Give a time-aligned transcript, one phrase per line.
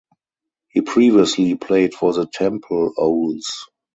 [0.69, 3.69] He previously played for the Temple Owls.